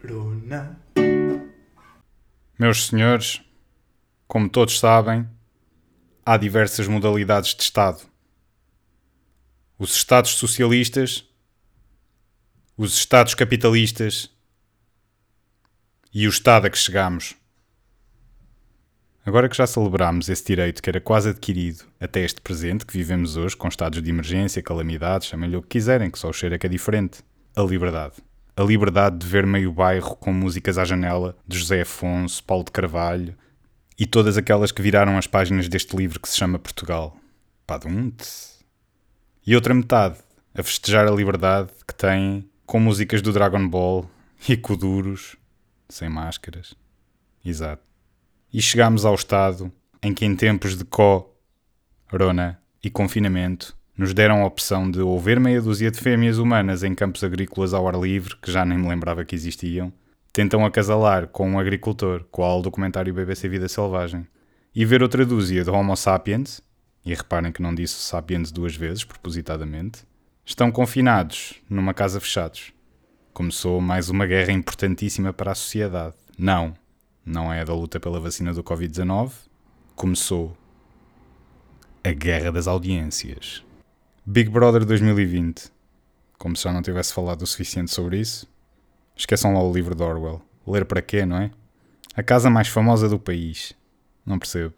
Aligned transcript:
Corona. 0.00 0.80
Meus 2.58 2.86
senhores, 2.86 3.42
como 4.26 4.48
todos 4.48 4.78
sabem, 4.78 5.28
há 6.24 6.38
diversas 6.38 6.88
modalidades 6.88 7.54
de 7.54 7.62
Estado. 7.62 8.00
Os 9.78 9.94
Estados 9.94 10.30
socialistas, 10.30 11.28
os 12.78 12.96
Estados 12.96 13.34
capitalistas 13.34 14.34
e 16.10 16.26
o 16.26 16.30
Estado 16.30 16.66
a 16.66 16.70
que 16.70 16.78
chegamos. 16.78 17.36
Agora 19.26 19.50
que 19.50 19.56
já 19.56 19.66
celebramos 19.66 20.30
esse 20.30 20.46
direito 20.46 20.82
que 20.82 20.88
era 20.88 21.00
quase 21.00 21.28
adquirido 21.28 21.84
até 22.00 22.20
este 22.20 22.40
presente 22.40 22.86
que 22.86 22.96
vivemos 22.96 23.36
hoje, 23.36 23.54
com 23.54 23.68
estados 23.68 24.02
de 24.02 24.08
emergência, 24.08 24.62
calamidades, 24.62 25.28
chamem-lhe 25.28 25.56
o 25.56 25.62
que 25.62 25.68
quiserem, 25.68 26.10
que 26.10 26.18
só 26.18 26.30
o 26.30 26.32
cheiro 26.32 26.54
é 26.54 26.58
que 26.58 26.66
é 26.66 26.70
diferente. 26.70 27.22
A 27.54 27.62
liberdade. 27.62 28.14
A 28.56 28.62
liberdade 28.62 29.18
de 29.18 29.26
ver 29.26 29.46
meio 29.46 29.70
bairro 29.70 30.16
com 30.16 30.32
músicas 30.32 30.78
à 30.78 30.84
janela 30.84 31.36
de 31.46 31.58
José 31.58 31.82
Afonso, 31.82 32.42
Paulo 32.42 32.64
de 32.64 32.70
Carvalho 32.70 33.36
e 33.98 34.06
todas 34.06 34.36
aquelas 34.36 34.72
que 34.72 34.82
viraram 34.82 35.18
as 35.18 35.26
páginas 35.26 35.68
deste 35.68 35.96
livro 35.96 36.18
que 36.18 36.28
se 36.28 36.36
chama 36.36 36.58
Portugal. 36.58 37.16
Padunte. 37.66 38.26
E 39.46 39.54
outra 39.54 39.74
metade 39.74 40.18
a 40.54 40.62
festejar 40.62 41.06
a 41.06 41.10
liberdade 41.10 41.70
que 41.86 41.94
têm 41.94 42.48
com 42.64 42.80
músicas 42.80 43.20
do 43.20 43.32
Dragon 43.32 43.68
Ball 43.68 44.08
e 44.48 44.56
Kuduros, 44.56 45.36
sem 45.88 46.08
máscaras. 46.08 46.74
Exato 47.44 47.86
e 48.56 48.62
chegámos 48.62 49.04
ao 49.04 49.14
estado 49.14 49.70
em 50.02 50.14
que, 50.14 50.24
em 50.24 50.34
tempos 50.34 50.78
de 50.78 50.84
corona 50.84 52.58
e 52.82 52.88
confinamento, 52.88 53.76
nos 53.96 54.12
deram 54.12 54.42
a 54.42 54.46
opção 54.46 54.90
de 54.90 55.00
ou 55.00 55.18
ver 55.18 55.40
meia 55.40 55.60
dúzia 55.60 55.90
de 55.90 55.98
fêmeas 55.98 56.38
humanas 56.38 56.82
em 56.82 56.94
campos 56.94 57.24
agrícolas 57.24 57.72
ao 57.72 57.88
ar 57.88 57.98
livre, 57.98 58.36
que 58.36 58.52
já 58.52 58.64
nem 58.64 58.78
me 58.78 58.88
lembrava 58.88 59.24
que 59.24 59.34
existiam, 59.34 59.92
tentam 60.32 60.66
acasalar 60.66 61.28
com 61.28 61.50
um 61.50 61.58
agricultor, 61.58 62.24
qual 62.30 62.58
o 62.58 62.62
documentário 62.62 63.14
BBC 63.14 63.48
Vida 63.48 63.68
Selvagem, 63.68 64.26
e 64.74 64.84
ver 64.84 65.02
outra 65.02 65.24
dúzia 65.24 65.64
de 65.64 65.70
Homo 65.70 65.96
sapiens, 65.96 66.60
e 67.04 67.14
reparem 67.14 67.50
que 67.50 67.62
não 67.62 67.74
disse 67.74 67.94
sapiens 67.94 68.52
duas 68.52 68.76
vezes, 68.76 69.04
propositadamente, 69.04 70.04
estão 70.44 70.70
confinados 70.70 71.54
numa 71.70 71.94
casa 71.94 72.20
fechados. 72.20 72.72
Começou 73.32 73.80
mais 73.80 74.10
uma 74.10 74.26
guerra 74.26 74.52
importantíssima 74.52 75.32
para 75.32 75.52
a 75.52 75.54
sociedade. 75.54 76.14
Não, 76.38 76.74
não 77.24 77.52
é 77.52 77.64
da 77.64 77.74
luta 77.74 77.98
pela 77.98 78.20
vacina 78.20 78.52
do 78.52 78.62
Covid-19, 78.62 79.32
começou 79.94 80.56
a 82.04 82.12
guerra 82.12 82.52
das 82.52 82.68
audiências. 82.68 83.65
Big 84.28 84.50
Brother 84.50 84.84
2020. 84.84 85.70
Como 86.36 86.56
se 86.56 86.64
já 86.64 86.72
não 86.72 86.82
tivesse 86.82 87.14
falado 87.14 87.42
o 87.42 87.46
suficiente 87.46 87.92
sobre 87.92 88.18
isso. 88.18 88.44
Esqueçam 89.14 89.54
lá 89.54 89.62
o 89.62 89.72
livro 89.72 89.94
de 89.94 90.02
Orwell. 90.02 90.42
Ler 90.66 90.84
para 90.84 91.00
quê, 91.00 91.24
não 91.24 91.36
é? 91.36 91.52
A 92.12 92.24
casa 92.24 92.50
mais 92.50 92.66
famosa 92.66 93.08
do 93.08 93.20
país. 93.20 93.72
Não 94.26 94.36
percebo. 94.36 94.74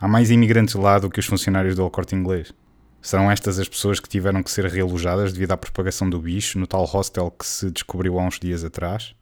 Há 0.00 0.08
mais 0.08 0.28
imigrantes 0.28 0.74
lá 0.74 0.98
do 0.98 1.08
que 1.08 1.20
os 1.20 1.26
funcionários 1.26 1.76
do 1.76 1.82
El 1.82 1.90
Corte 1.90 2.16
Inglês. 2.16 2.52
Serão 3.00 3.30
estas 3.30 3.60
as 3.60 3.68
pessoas 3.68 4.00
que 4.00 4.08
tiveram 4.08 4.42
que 4.42 4.50
ser 4.50 4.66
realojadas 4.66 5.32
devido 5.32 5.52
à 5.52 5.56
propagação 5.56 6.10
do 6.10 6.18
bicho 6.18 6.58
no 6.58 6.66
tal 6.66 6.84
hostel 6.84 7.30
que 7.30 7.46
se 7.46 7.70
descobriu 7.70 8.18
há 8.18 8.24
uns 8.24 8.40
dias 8.40 8.64
atrás? 8.64 9.14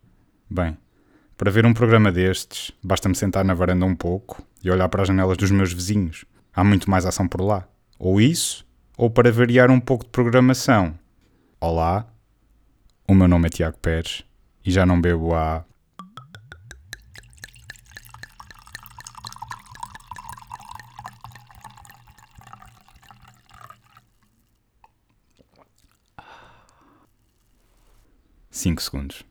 Bem, 0.49 0.79
para 1.37 1.51
ver 1.51 1.67
um 1.67 1.75
programa 1.75 2.11
destes, 2.11 2.73
basta-me 2.83 3.15
sentar 3.15 3.45
na 3.45 3.53
varanda 3.53 3.85
um 3.85 3.95
pouco 3.95 4.43
e 4.65 4.71
olhar 4.71 4.89
para 4.89 5.03
as 5.03 5.09
janelas 5.09 5.37
dos 5.37 5.51
meus 5.51 5.75
vizinhos. 5.75 6.25
Há 6.55 6.65
muito 6.65 6.91
mais 6.91 7.05
ação 7.05 7.29
por 7.29 7.43
lá. 7.43 7.69
Ou 7.99 8.19
isso, 8.19 8.65
ou 8.97 9.11
para 9.11 9.33
variar 9.33 9.71
um 9.71 9.81
pouco 9.81 10.05
de 10.05 10.11
programação. 10.11 10.99
Olá, 11.61 12.07
o 13.09 13.15
meu 13.15 13.27
nome 13.27 13.47
é 13.47 13.51
Tiago 13.51 13.79
Pérez 13.79 14.25
e 14.65 14.71
já 14.71 14.85
não 14.85 15.01
bebo 15.01 15.35
há. 15.35 15.65
Cinco 28.51 28.83
segundos. 28.83 29.25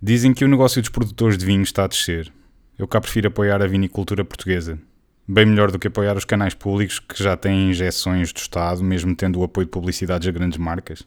Dizem 0.00 0.32
que 0.32 0.44
o 0.44 0.48
negócio 0.48 0.80
dos 0.80 0.90
produtores 0.90 1.36
de 1.36 1.44
vinho 1.44 1.62
está 1.62 1.84
a 1.84 1.88
descer. 1.88 2.32
Eu 2.78 2.86
cá 2.86 3.00
prefiro 3.00 3.28
apoiar 3.28 3.60
a 3.60 3.66
vinicultura 3.66 4.24
portuguesa. 4.24 4.78
Bem 5.32 5.46
melhor 5.46 5.70
do 5.70 5.78
que 5.78 5.86
apoiar 5.86 6.16
os 6.16 6.24
canais 6.24 6.54
públicos 6.54 6.98
que 6.98 7.22
já 7.22 7.36
têm 7.36 7.70
injeções 7.70 8.32
do 8.32 8.38
Estado, 8.38 8.82
mesmo 8.82 9.14
tendo 9.14 9.38
o 9.38 9.44
apoio 9.44 9.64
de 9.64 9.70
publicidades 9.70 10.26
a 10.26 10.32
grandes 10.32 10.58
marcas. 10.58 11.06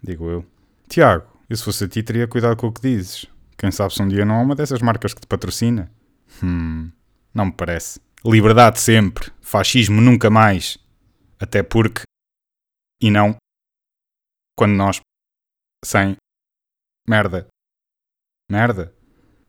Digo 0.00 0.30
eu. 0.30 0.46
Tiago, 0.88 1.26
e 1.50 1.56
se 1.56 1.64
fosse 1.64 1.82
a 1.82 1.88
ti, 1.88 2.00
teria 2.00 2.28
cuidado 2.28 2.56
com 2.56 2.68
o 2.68 2.72
que 2.72 2.80
dizes. 2.80 3.26
Quem 3.58 3.72
sabe 3.72 3.92
se 3.92 4.00
um 4.00 4.06
dia 4.06 4.24
não 4.24 4.36
há 4.36 4.42
uma 4.42 4.54
dessas 4.54 4.80
marcas 4.80 5.12
que 5.12 5.20
te 5.22 5.26
patrocina? 5.26 5.90
Hum, 6.40 6.88
não 7.34 7.46
me 7.46 7.52
parece. 7.52 8.00
Liberdade 8.24 8.78
sempre, 8.78 9.32
fascismo 9.40 10.00
nunca 10.00 10.30
mais. 10.30 10.78
Até 11.40 11.60
porque. 11.64 12.02
E 13.02 13.10
não. 13.10 13.34
Quando 14.56 14.74
nós. 14.76 15.00
Sem. 15.84 16.14
Merda. 17.08 17.48
Merda! 18.48 18.94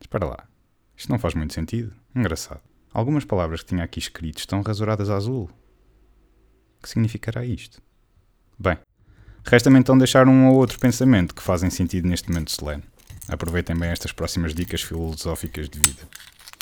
Espera 0.00 0.26
lá. 0.26 0.48
Isto 0.96 1.12
não 1.12 1.18
faz 1.20 1.34
muito 1.34 1.54
sentido. 1.54 1.94
Engraçado. 2.12 2.60
Algumas 2.92 3.24
palavras 3.24 3.62
que 3.62 3.68
tinha 3.68 3.84
aqui 3.84 3.98
escritas 3.98 4.42
estão 4.42 4.62
rasuradas 4.62 5.10
a 5.10 5.16
azul. 5.16 5.50
O 6.78 6.82
que 6.82 6.88
significará 6.88 7.44
isto? 7.44 7.82
Bem, 8.58 8.78
resta-me 9.44 9.78
então 9.78 9.96
deixar 9.98 10.28
um 10.28 10.48
ou 10.48 10.56
outro 10.56 10.78
pensamento 10.78 11.34
que 11.34 11.42
fazem 11.42 11.70
sentido 11.70 12.08
neste 12.08 12.28
momento 12.28 12.50
solene. 12.50 12.82
Aproveitem 13.28 13.76
bem 13.76 13.90
estas 13.90 14.12
próximas 14.12 14.54
dicas 14.54 14.82
filosóficas 14.82 15.68
de 15.68 15.78
vida. 15.78 16.08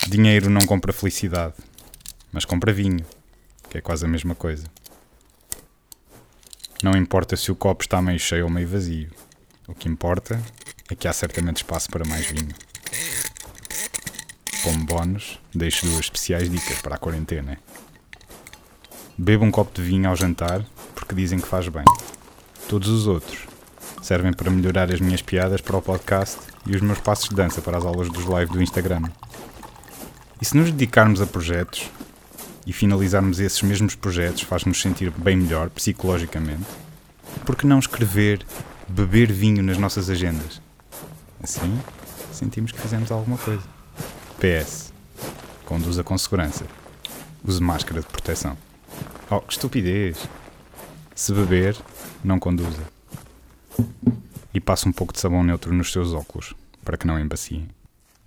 Dinheiro 0.08 0.50
não 0.50 0.62
compra 0.62 0.92
felicidade, 0.92 1.54
mas 2.32 2.44
compra 2.44 2.72
vinho, 2.72 3.04
que 3.70 3.78
é 3.78 3.80
quase 3.80 4.04
a 4.04 4.08
mesma 4.08 4.34
coisa. 4.34 4.66
Não 6.82 6.96
importa 6.96 7.36
se 7.36 7.50
o 7.52 7.56
copo 7.56 7.82
está 7.82 8.02
meio 8.02 8.18
cheio 8.18 8.44
ou 8.44 8.50
meio 8.50 8.68
vazio. 8.68 9.10
O 9.66 9.74
que 9.74 9.88
importa 9.88 10.42
Aqui 10.90 11.08
há 11.08 11.12
certamente 11.12 11.58
espaço 11.58 11.88
para 11.88 12.06
mais 12.06 12.26
vinho. 12.26 12.54
Como 14.64 14.86
bónus, 14.86 15.38
deixo 15.54 15.84
duas 15.84 16.06
especiais 16.06 16.48
dicas 16.48 16.80
para 16.80 16.94
a 16.94 16.98
quarentena. 16.98 17.58
Bebo 19.18 19.44
um 19.44 19.50
copo 19.50 19.74
de 19.74 19.86
vinho 19.86 20.08
ao 20.08 20.16
jantar 20.16 20.64
porque 20.94 21.14
dizem 21.14 21.38
que 21.38 21.46
faz 21.46 21.68
bem. 21.68 21.84
Todos 22.66 22.88
os 22.88 23.06
outros 23.06 23.40
servem 24.00 24.32
para 24.32 24.50
melhorar 24.50 24.90
as 24.90 25.00
minhas 25.00 25.20
piadas 25.20 25.60
para 25.60 25.76
o 25.76 25.82
podcast 25.82 26.38
e 26.64 26.74
os 26.74 26.80
meus 26.80 26.98
passos 26.98 27.28
de 27.28 27.34
dança 27.34 27.60
para 27.60 27.76
as 27.76 27.84
aulas 27.84 28.08
dos 28.08 28.24
live 28.24 28.52
do 28.52 28.62
Instagram. 28.62 29.02
E 30.40 30.46
se 30.46 30.56
nos 30.56 30.70
dedicarmos 30.70 31.20
a 31.20 31.26
projetos 31.26 31.90
e 32.66 32.72
finalizarmos 32.72 33.40
esses 33.40 33.60
mesmos 33.60 33.94
projetos 33.94 34.44
faz-nos 34.44 34.80
sentir 34.80 35.10
bem 35.10 35.36
melhor 35.36 35.68
psicologicamente, 35.68 36.64
por 37.44 37.54
que 37.54 37.66
não 37.66 37.80
escrever, 37.80 38.46
beber 38.88 39.30
vinho 39.30 39.62
nas 39.62 39.76
nossas 39.76 40.08
agendas? 40.08 40.62
Assim, 41.42 41.78
sentimos 42.32 42.72
que 42.72 42.80
fizemos 42.80 43.12
alguma 43.12 43.36
coisa. 43.36 43.73
PS. 44.44 44.92
Conduza 45.64 46.04
com 46.04 46.18
segurança. 46.18 46.66
Use 47.42 47.62
máscara 47.62 48.02
de 48.02 48.06
proteção. 48.06 48.58
Oh, 49.30 49.40
que 49.40 49.54
estupidez! 49.54 50.28
Se 51.14 51.32
beber, 51.32 51.74
não 52.22 52.38
conduza. 52.38 52.82
E 54.52 54.60
passe 54.60 54.86
um 54.86 54.92
pouco 54.92 55.14
de 55.14 55.20
sabão 55.20 55.42
neutro 55.42 55.72
nos 55.72 55.90
seus 55.90 56.12
óculos, 56.12 56.54
para 56.84 56.98
que 56.98 57.06
não 57.06 57.18
embaciem. 57.18 57.70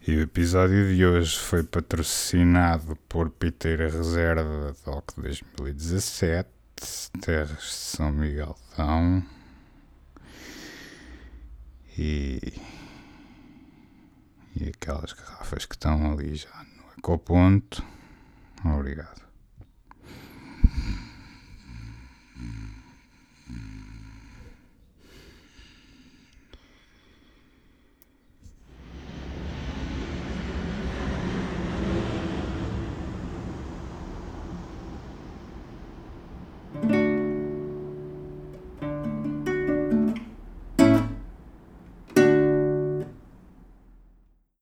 E 0.08 0.16
o 0.16 0.22
episódio 0.22 0.96
de 0.96 1.06
hoje 1.06 1.38
foi 1.38 1.62
patrocinado 1.62 2.96
por 3.08 3.30
Piteira 3.30 3.88
Reserva 3.88 4.76
DOC 4.84 5.22
2017, 5.22 6.50
Terras 7.22 7.60
de 7.60 7.74
São 7.74 8.12
Miguelão. 8.12 9.24
E 11.96 12.60
e 14.60 14.70
aquelas 14.70 15.14
garrafas 15.14 15.66
que 15.66 15.76
estão 15.76 16.12
ali 16.12 16.36
já 16.36 16.50
no 16.76 16.84
ecoponto. 16.98 17.84
Obrigado. 18.66 19.27